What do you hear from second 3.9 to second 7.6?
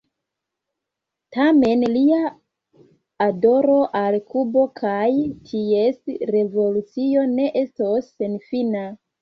al Kubo kaj ties revolucio ne